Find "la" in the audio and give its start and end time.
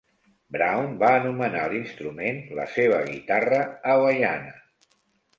2.59-2.65